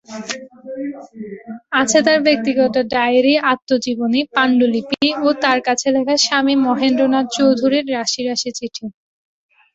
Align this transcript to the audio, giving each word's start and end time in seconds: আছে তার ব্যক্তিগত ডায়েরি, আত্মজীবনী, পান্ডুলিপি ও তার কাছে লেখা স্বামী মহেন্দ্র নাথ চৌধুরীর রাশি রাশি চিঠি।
আছে 1.81 1.97
তার 2.05 2.19
ব্যক্তিগত 2.27 2.75
ডায়েরি, 2.93 3.33
আত্মজীবনী, 3.51 4.21
পান্ডুলিপি 4.35 5.07
ও 5.19 5.37
তার 5.43 5.59
কাছে 5.67 5.87
লেখা 5.95 6.15
স্বামী 6.25 6.55
মহেন্দ্র 6.65 7.03
নাথ 7.13 7.25
চৌধুরীর 7.37 7.85
রাশি 7.95 8.21
রাশি 8.29 8.49
চিঠি। 8.57 8.85